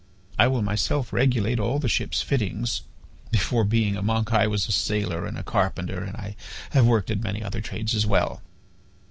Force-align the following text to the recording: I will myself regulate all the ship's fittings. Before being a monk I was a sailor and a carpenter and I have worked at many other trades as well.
I 0.39 0.47
will 0.47 0.63
myself 0.63 1.13
regulate 1.13 1.59
all 1.59 1.77
the 1.77 1.87
ship's 1.87 2.23
fittings. 2.23 2.81
Before 3.29 3.63
being 3.63 3.95
a 3.95 4.01
monk 4.01 4.33
I 4.33 4.47
was 4.47 4.67
a 4.67 4.71
sailor 4.71 5.27
and 5.27 5.37
a 5.37 5.43
carpenter 5.43 6.03
and 6.03 6.17
I 6.17 6.35
have 6.71 6.87
worked 6.87 7.11
at 7.11 7.21
many 7.21 7.43
other 7.43 7.61
trades 7.61 7.93
as 7.93 8.07
well. 8.07 8.41